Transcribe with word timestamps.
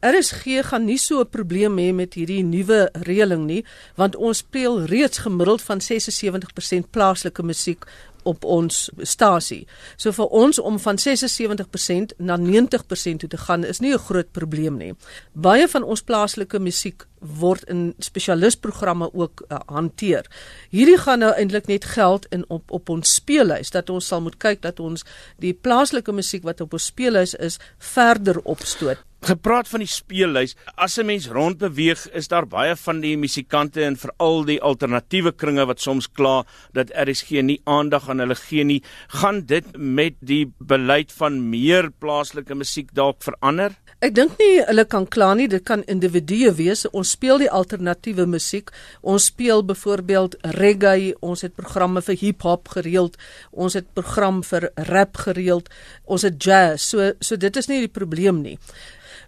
RSG 0.00 0.62
gaan 0.62 0.84
nie 0.84 0.98
so 0.98 1.20
'n 1.20 1.28
probleem 1.28 1.78
hê 1.78 1.92
met 1.92 2.14
hierdie 2.14 2.44
nuwe 2.44 2.90
reëling 2.92 3.46
nie, 3.46 3.64
want 3.96 4.16
ons 4.16 4.38
speel 4.38 4.84
reeds 4.84 5.18
gemiddeld 5.18 5.62
van 5.62 5.80
76% 5.80 6.90
plaaslike 6.90 7.42
musiek 7.42 7.84
op 8.22 8.44
ons 8.44 8.90
stasie. 9.02 9.66
So 9.96 10.12
vir 10.12 10.26
ons 10.26 10.58
om 10.58 10.78
van 10.78 10.98
76% 10.98 12.14
na 12.18 12.36
90% 12.36 13.22
toe 13.22 13.28
te 13.28 13.40
gaan 13.46 13.64
is 13.64 13.80
nie 13.80 13.92
'n 13.94 13.98
groot 13.98 14.32
probleem 14.32 14.76
nie. 14.76 14.94
Baie 15.32 15.68
van 15.68 15.82
ons 15.82 16.02
plaaslike 16.02 16.58
musiek 16.58 17.06
word 17.18 17.62
in 17.64 17.94
spesialisprogramme 17.98 19.14
ook 19.14 19.44
uh, 19.48 19.58
hanteer. 19.66 20.26
Hierdie 20.70 20.98
gaan 20.98 21.18
nou 21.18 21.32
eintlik 21.32 21.66
net 21.66 21.84
geld 21.84 22.26
in 22.30 22.44
op 22.48 22.70
op 22.70 22.88
ons 22.88 23.14
speellys 23.14 23.70
dat 23.70 23.90
ons 23.90 24.06
sal 24.06 24.20
moet 24.20 24.36
kyk 24.36 24.62
dat 24.62 24.80
ons 24.80 25.04
die 25.38 25.52
plaaslike 25.52 26.12
musiek 26.12 26.42
wat 26.42 26.60
op 26.60 26.72
ons 26.72 26.84
speellys 26.84 27.34
is 27.34 27.58
verder 27.78 28.40
opstoot. 28.44 29.07
Gepraat 29.18 29.66
van 29.66 29.82
die 29.82 29.90
speellys, 29.90 30.52
as 30.76 30.96
'n 30.96 31.06
mens 31.06 31.26
rondbeweeg, 31.26 32.06
is 32.14 32.28
daar 32.28 32.46
baie 32.46 32.76
van 32.76 33.00
die 33.00 33.16
musikante 33.16 33.82
en 33.82 33.96
veral 33.96 34.44
die 34.44 34.60
alternatiewe 34.62 35.32
kringe 35.32 35.66
wat 35.66 35.80
soms 35.80 36.06
kla 36.06 36.44
dat 36.72 36.92
RSG 36.94 37.42
nie 37.42 37.60
aandag 37.64 38.08
aan 38.08 38.18
hulle 38.18 38.34
gee 38.34 38.64
nie. 38.64 38.82
Gaan 39.08 39.46
dit 39.46 39.64
met 39.76 40.14
die 40.20 40.52
beleid 40.58 41.12
van 41.12 41.50
meer 41.50 41.90
plaaslike 41.90 42.54
musiek 42.54 42.94
dalk 42.94 43.22
verander? 43.22 43.74
Ek 43.98 44.14
dink 44.14 44.38
nie 44.38 44.62
hulle 44.62 44.84
kan 44.84 45.06
kla 45.06 45.34
nie, 45.34 45.48
dit 45.48 45.64
kan 45.64 45.82
individue 45.82 46.52
wees. 46.54 46.86
Ons 46.86 47.10
speel 47.10 47.38
die 47.38 47.50
alternatiewe 47.50 48.26
musiek. 48.26 48.70
Ons 49.02 49.24
speel 49.24 49.64
byvoorbeeld 49.64 50.36
reggae, 50.42 51.14
ons 51.20 51.42
het 51.42 51.56
programme 51.56 52.02
vir 52.02 52.14
hip-hop 52.14 52.68
gereeld, 52.68 53.16
ons 53.50 53.74
het 53.74 53.92
program 53.94 54.44
vir 54.44 54.70
rap 54.76 55.16
gereeld, 55.16 55.68
ons 56.04 56.22
het 56.22 56.38
jazz. 56.38 56.84
So 56.84 57.12
so 57.18 57.36
dit 57.36 57.56
is 57.56 57.66
nie 57.66 57.80
die 57.80 57.92
probleem 58.00 58.42
nie. 58.42 58.58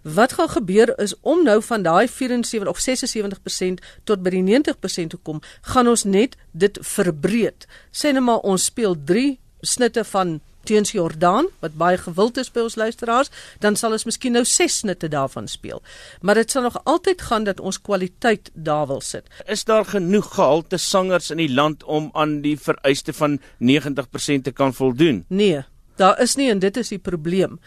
Wat 0.01 0.33
gaan 0.33 0.49
gebeur 0.49 0.93
is 0.99 1.13
om 1.21 1.43
nou 1.43 1.61
van 1.63 1.83
daai 1.83 2.07
74 2.07 2.69
of 2.69 2.79
76% 2.79 3.83
tot 4.03 4.23
by 4.23 4.29
die 4.29 4.43
90% 4.43 5.13
te 5.13 5.19
kom, 5.21 5.41
gaan 5.61 5.87
ons 5.87 6.03
net 6.03 6.37
dit 6.51 6.77
verbreed. 6.81 7.67
Sê 7.91 8.13
net 8.13 8.25
maar 8.25 8.41
ons 8.47 8.65
speel 8.65 8.97
3 9.05 9.37
snitte 9.61 10.03
van 10.03 10.39
teens 10.63 10.91
Jordaan 10.91 11.47
wat 11.59 11.77
baie 11.77 11.97
gewild 11.97 12.37
is 12.37 12.51
by 12.53 12.63
ons 12.65 12.77
luisteraars, 12.77 13.31
dan 13.63 13.75
sal 13.75 13.95
ons 13.97 14.05
miskien 14.05 14.35
nou 14.37 14.43
6 14.45 14.77
snitte 14.83 15.09
daarvan 15.11 15.47
speel. 15.49 15.81
Maar 16.21 16.41
dit 16.41 16.51
sal 16.51 16.67
nog 16.67 16.77
altyd 16.83 17.21
gaan 17.21 17.47
dat 17.49 17.59
ons 17.59 17.81
kwaliteit 17.81 18.51
daar 18.53 18.87
wil 18.87 19.01
sit. 19.01 19.27
Is 19.45 19.65
daar 19.65 19.85
genoeg 19.85 20.33
gehalte 20.35 20.77
sangers 20.77 21.31
in 21.33 21.41
die 21.41 21.51
land 21.53 21.83
om 21.83 22.09
aan 22.13 22.39
die 22.45 22.57
vereiste 22.59 23.13
van 23.13 23.39
90% 23.57 24.45
te 24.45 24.51
kan 24.53 24.73
voldoen? 24.73 25.25
Nee, 25.27 25.63
daar 25.95 26.21
is 26.21 26.35
nie 26.35 26.49
en 26.49 26.59
dit 26.59 26.77
is 26.77 26.87
die 26.87 26.99
probleem 26.99 27.59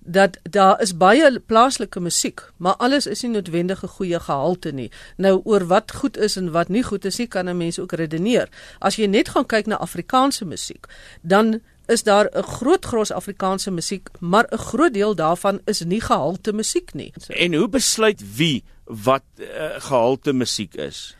dat 0.00 0.38
daar 0.42 0.80
is 0.80 0.96
baie 0.96 1.40
plaaslike 1.40 2.00
musiek, 2.00 2.40
maar 2.56 2.74
alles 2.76 3.06
is 3.06 3.22
nie 3.22 3.30
noodwendig 3.30 3.82
'n 3.82 3.88
goeie 3.88 4.20
gehalte 4.20 4.72
nie. 4.72 4.90
Nou 5.16 5.40
oor 5.44 5.66
wat 5.66 5.92
goed 5.92 6.16
is 6.16 6.36
en 6.36 6.50
wat 6.50 6.68
nie 6.68 6.82
goed 6.82 7.04
is 7.04 7.16
nie, 7.18 7.26
kan 7.26 7.48
'n 7.48 7.56
mens 7.56 7.78
ook 7.78 7.92
redeneer. 7.92 8.48
As 8.78 8.96
jy 8.96 9.06
net 9.06 9.28
gaan 9.28 9.46
kyk 9.46 9.66
na 9.66 9.76
Afrikaanse 9.76 10.44
musiek, 10.44 10.86
dan 11.20 11.60
is 11.86 12.02
daar 12.02 12.30
'n 12.32 12.42
groot 12.42 12.84
gros 12.84 13.10
Afrikaanse 13.12 13.70
musiek, 13.70 14.08
maar 14.18 14.46
'n 14.50 14.58
groot 14.58 14.94
deel 14.94 15.14
daarvan 15.14 15.60
is 15.64 15.80
nie 15.80 16.00
gehalte 16.00 16.52
musiek 16.52 16.94
nie. 16.94 17.12
So. 17.16 17.32
En 17.32 17.54
hoe 17.54 17.68
besluit 17.68 18.36
wie 18.36 18.64
wat 18.84 19.22
uh, 19.36 19.46
gehalte 19.78 20.32
musiek 20.32 20.74
is? 20.74 21.16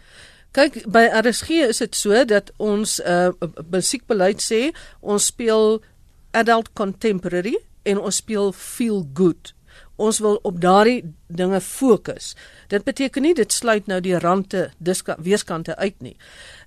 Kyk, 0.50 0.90
by 0.90 1.08
RSG 1.12 1.48
is 1.48 1.78
dit 1.78 1.96
so 1.96 2.24
dat 2.24 2.52
ons 2.56 3.00
'n 3.02 3.08
uh, 3.08 3.28
musiekbeleid 3.70 4.42
sê 4.52 4.76
ons 5.00 5.26
speel 5.26 5.82
adult 6.30 6.72
contemporary 6.72 7.56
en 7.82 7.98
ons 7.98 8.16
speel 8.16 8.52
feel 8.52 9.08
good. 9.14 9.54
Ons 9.96 10.18
wil 10.18 10.38
op 10.42 10.60
daardie 10.60 11.14
dinge 11.26 11.60
fokus. 11.60 12.34
Dit 12.68 12.84
beteken 12.84 13.22
nie 13.22 13.34
dit 13.34 13.52
sluit 13.52 13.86
nou 13.86 14.00
die 14.00 14.18
rande 14.18 14.70
weerskante 15.18 15.76
uit 15.76 16.00
nie. 16.00 16.16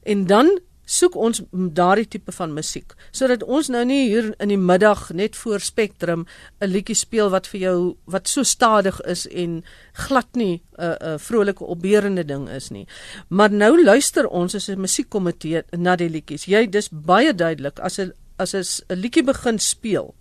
En 0.04 0.26
dan 0.26 0.60
soek 0.84 1.16
ons 1.16 1.42
daardie 1.52 2.08
tipe 2.12 2.34
van 2.36 2.52
musiek 2.54 2.92
sodat 3.16 3.44
ons 3.44 3.70
nou 3.72 3.84
nie 3.88 4.02
hier 4.10 4.34
in 4.44 4.52
die 4.52 4.60
middag 4.60 5.06
net 5.16 5.38
voor 5.40 5.64
Spectrum 5.64 6.26
'n 6.60 6.68
liedjie 6.68 6.96
speel 6.96 7.30
wat 7.30 7.48
vir 7.48 7.60
jou 7.60 7.96
wat 8.06 8.28
so 8.28 8.44
stadig 8.44 9.00
is 9.02 9.26
en 9.28 9.64
glad 9.94 10.28
nie 10.36 10.62
'n 10.78 10.84
uh, 10.84 10.96
'n 11.00 11.14
uh, 11.14 11.18
vrolike 11.18 11.64
opbeurende 11.64 12.26
ding 12.26 12.50
is 12.50 12.70
nie. 12.70 12.88
Maar 13.30 13.52
nou 13.52 13.84
luister 13.84 14.28
ons 14.28 14.56
as 14.56 14.68
'n 14.68 14.80
musiekkomitee 14.80 15.64
na 15.72 15.96
die 15.96 16.10
liedjies. 16.10 16.46
Jy 16.46 16.70
dis 16.70 16.90
baie 16.92 17.34
duidelik 17.34 17.80
as 17.80 18.00
'n 18.00 18.12
as 18.38 18.54
'n 18.54 18.96
liedjie 18.96 19.24
begin 19.24 19.60
speel 19.60 20.16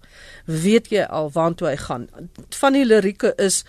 weet 0.44 0.90
jy 0.92 1.04
al 1.04 1.30
waartoe 1.32 1.68
hy 1.68 1.76
gaan. 1.76 2.08
Van 2.60 2.72
die 2.72 2.84
lirieke 2.84 3.34
is 3.38 3.64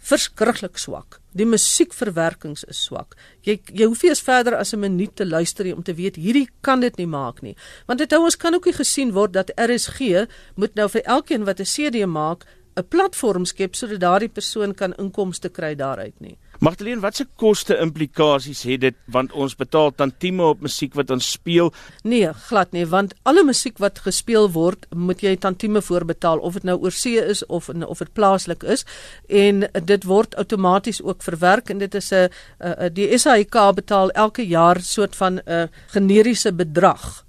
verskriklik 0.00 0.78
swak. 0.80 1.18
Die 1.36 1.46
musiekverwerkings 1.46 2.64
is 2.72 2.80
swak. 2.88 3.16
Jy 3.44 3.58
jy 3.68 3.86
hoef 3.86 4.02
nie 4.02 4.10
eens 4.10 4.24
verder 4.24 4.56
as 4.56 4.72
'n 4.72 4.80
minuut 4.80 5.16
te 5.16 5.26
luister 5.26 5.74
om 5.74 5.82
te 5.82 5.94
weet 5.94 6.16
hierdie 6.16 6.48
kan 6.62 6.80
dit 6.80 6.96
nie 6.96 7.06
maak 7.06 7.42
nie. 7.42 7.56
Want 7.86 7.98
dit 7.98 8.10
hou 8.10 8.24
ons 8.24 8.36
kan 8.36 8.54
ook 8.54 8.64
nie 8.64 8.74
gesien 8.74 9.12
word 9.12 9.32
dat 9.32 9.52
RSG 9.56 10.26
moet 10.56 10.74
nou 10.74 10.88
vir 10.88 11.02
elkeen 11.02 11.44
wat 11.44 11.60
'n 11.60 11.64
CD 11.64 12.06
maak 12.06 12.46
'n 12.76 12.88
platform 12.88 13.44
skep 13.44 13.74
sodat 13.74 14.00
daardie 14.00 14.28
persoon 14.28 14.74
kan 14.74 14.94
inkomste 14.94 15.48
kry 15.48 15.74
daaruit 15.74 16.20
nie. 16.20 16.38
Magdalene, 16.60 17.00
watse 17.00 17.24
koste 17.40 17.72
implikasies 17.80 18.66
het 18.68 18.82
dit 18.82 18.96
want 19.08 19.30
ons 19.32 19.54
betaal 19.56 19.94
tantieme 19.96 20.44
op 20.44 20.60
musiek 20.60 20.92
wat 20.98 21.08
ons 21.14 21.30
speel? 21.32 21.70
Nee, 22.04 22.28
glad 22.50 22.74
nie, 22.76 22.82
want 22.84 23.14
alle 23.24 23.46
musiek 23.48 23.78
wat 23.80 24.02
gespeel 24.04 24.50
word, 24.52 24.84
moet 24.92 25.24
jy 25.24 25.32
tantieme 25.40 25.80
voorbetaal 25.80 26.42
of 26.44 26.58
dit 26.58 26.66
nou 26.68 26.76
oor 26.82 26.92
see 26.92 27.16
is 27.16 27.40
of 27.48 27.70
of 27.72 28.04
dit 28.04 28.12
plaaslik 28.12 28.66
is 28.76 28.84
en 29.28 29.64
dit 29.88 30.04
word 30.04 30.36
outomaties 30.36 31.00
ook 31.00 31.24
verwerk 31.24 31.72
en 31.72 31.80
dit 31.80 31.94
is 31.94 32.12
'n 32.12 32.28
die 32.92 33.08
SAIK 33.18 33.56
betaal 33.80 34.10
elke 34.10 34.44
jaar 34.44 34.82
soort 34.82 35.16
van 35.16 35.40
'n 35.40 35.70
generiese 35.96 36.52
bedrag 36.52 37.24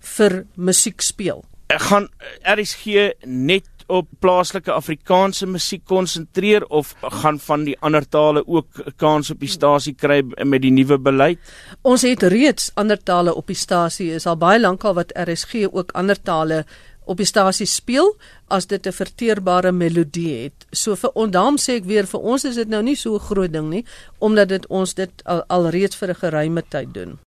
vir 0.00 0.44
musiek 0.56 1.00
speel. 1.00 1.44
Ek 1.72 1.80
gaan 1.80 2.08
RSG 2.42 3.14
net 3.24 3.64
op 3.92 4.08
plaaslike 4.24 4.72
Afrikaanse 4.72 5.46
musiek 5.46 5.82
konsentreer 5.88 6.64
of 6.72 6.94
gaan 7.02 7.40
van 7.46 7.66
die 7.68 7.76
ander 7.84 8.06
tale 8.08 8.42
ook 8.46 8.80
kans 8.96 9.30
op 9.34 9.42
die 9.42 9.50
stasie 9.52 9.94
kry 9.94 10.22
met 10.44 10.62
die 10.64 10.72
nuwe 10.72 10.98
beleid? 10.98 11.52
Ons 11.82 12.06
het 12.08 12.24
reeds 12.32 12.70
ander 12.80 13.00
tale 13.00 13.34
op 13.34 13.52
die 13.52 13.58
stasie. 13.58 14.12
Is 14.16 14.26
al 14.26 14.40
baie 14.40 14.60
lank 14.60 14.84
al 14.88 14.96
wat 14.96 15.12
RSG 15.18 15.68
ook 15.68 15.92
ander 15.98 16.20
tale 16.20 16.64
op 17.04 17.18
die 17.18 17.26
stasie 17.26 17.66
speel 17.66 18.14
as 18.48 18.66
dit 18.66 18.86
'n 18.86 18.92
verteerbare 18.92 19.72
melodie 19.72 20.42
het. 20.42 20.66
So 20.72 20.94
vir 20.96 21.10
ondaam 21.14 21.56
sê 21.58 21.76
ek 21.80 21.84
weer 21.84 22.06
vir 22.06 22.20
ons 22.20 22.44
is 22.44 22.54
dit 22.54 22.68
nou 22.68 22.82
nie 22.82 22.96
so 22.96 23.14
'n 23.14 23.20
groot 23.20 23.52
ding 23.52 23.68
nie 23.70 23.84
omdat 24.18 24.48
dit 24.48 24.66
ons 24.66 24.94
dit 24.94 25.10
al, 25.24 25.42
al 25.48 25.68
reeds 25.70 25.96
vir 25.96 26.08
'n 26.08 26.14
geruime 26.14 26.62
tyd 26.68 26.94
doen. 26.94 27.18